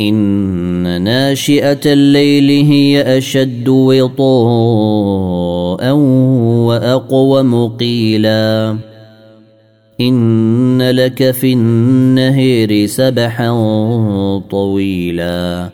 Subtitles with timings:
[0.00, 4.16] إن ناشئة الليل هي أشد وطاء
[6.66, 8.76] وأقوم قيلا
[10.00, 13.52] إن لك في النهير سبحا
[14.50, 15.70] طويلا.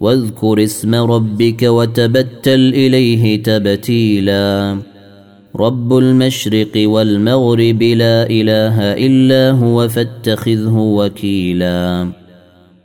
[0.00, 4.78] واذكر اسم ربك وتبتل إليه تبتيلا.
[5.56, 12.19] رب المشرق والمغرب لا إله إلا هو فاتخذه وكيلا.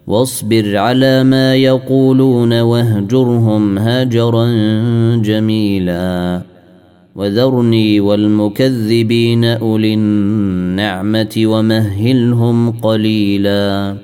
[0.08, 4.48] واصبر على ما يقولون واهجرهم هاجرا
[5.16, 6.42] جميلا.
[7.16, 13.96] وذرني والمكذبين أولي النعمة ومهلهم قليلا.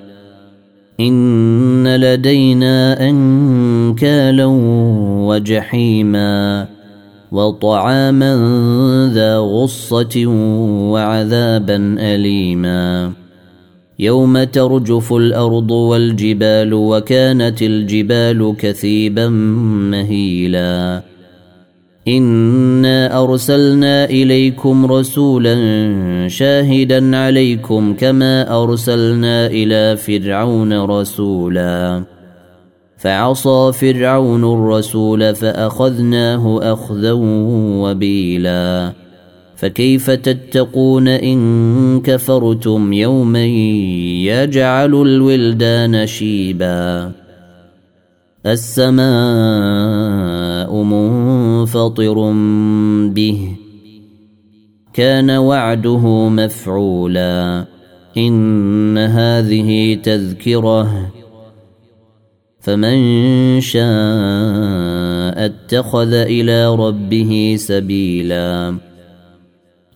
[0.99, 4.45] إن لدينا أنكالا
[5.25, 6.67] وجحيما
[7.31, 8.33] وطعاما
[9.13, 10.25] ذا غصة
[10.91, 13.20] وعذابا أليما.
[14.01, 19.27] يوم ترجف الأرض والجبال وكانت الجبال كثيبا
[19.91, 21.01] مهيلا.
[22.07, 25.55] إنا أرسلنا إليكم رسولا
[26.27, 32.03] شاهدا عليكم كما أرسلنا إلى فرعون رسولا.
[32.97, 37.11] فعصى فرعون الرسول فأخذناه أخذا
[37.81, 38.91] وبيلا.
[39.61, 43.45] فكيف تتقون إن كفرتم يوما
[44.25, 47.11] يجعل الولدان شيبا
[48.45, 49.05] السماء
[50.83, 52.31] منفطر
[53.09, 53.55] به
[54.93, 57.65] كان وعده مفعولا
[58.17, 61.11] إن هذه تذكرة
[62.59, 63.85] فمن شاء
[65.45, 68.90] اتخذ إلى ربه سبيلا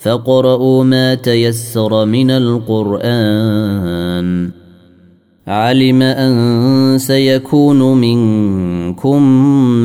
[0.00, 3.80] فاقرؤوا ما تيسر من القرآن.
[5.48, 9.22] علم أن سيكون منكم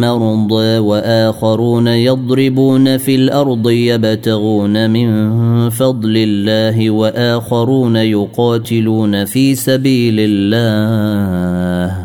[0.02, 12.05] مرضى وآخرون يضربون في الأرض يبتغون من فضل الله وآخرون يقاتلون في سبيل الله.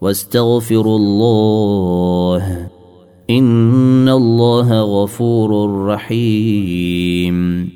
[0.00, 2.68] واستغفروا الله.
[3.30, 7.68] إن الله غفور رحيم.